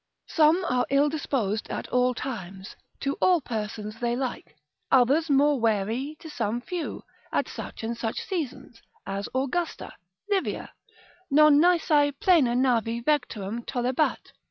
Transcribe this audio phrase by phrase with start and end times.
[0.29, 4.55] Some are ill disposed at all times, to all persons they like,
[4.89, 9.93] others more wary to some few, at such and such seasons, as Augusta,
[10.27, 10.71] Livia,
[11.29, 14.31] non nisi plena navi vectorem tollebat.